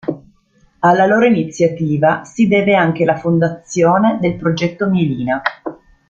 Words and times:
Alla 0.79 1.05
loro 1.05 1.25
iniziativa 1.27 2.23
si 2.23 2.47
deve 2.47 2.73
anche 2.73 3.05
la 3.05 3.17
fondazione 3.17 4.17
del 4.19 4.35
Progetto 4.35 4.89
Mielina. 4.89 5.39